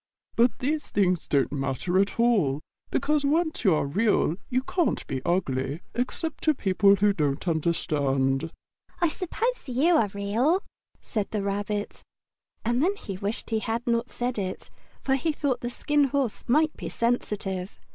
But 0.35 0.57
these 0.57 0.89
things 0.89 1.27
don't 1.27 1.51
matter 1.51 1.99
at 1.99 2.19
all, 2.19 2.61
because 2.89 3.23
once 3.23 3.63
you 3.63 3.75
are 3.75 3.85
Real 3.85 4.35
you 4.49 4.63
can't 4.63 5.05
be 5.05 5.21
ugly, 5.23 5.81
except 5.93 6.41
to 6.45 6.55
people 6.55 6.95
who 6.95 7.13
don't 7.13 7.47
understand." 7.47 8.51
"I 8.99 9.09
suppose 9.09 9.69
you 9.69 9.97
are 9.97 10.07
real?" 10.11 10.63
said 11.01 11.29
the 11.29 11.43
Rabbit. 11.43 12.01
And 12.65 12.81
then 12.81 12.95
he 12.95 13.15
wished 13.15 13.51
he 13.51 13.59
had 13.59 13.85
not 13.85 14.09
said 14.09 14.39
it, 14.39 14.71
for 15.03 15.13
he 15.13 15.31
thought 15.31 15.59
the 15.61 15.69
Skin 15.69 16.05
Horse 16.05 16.45
might 16.47 16.75
be 16.75 16.89
sensitive. 16.89 17.79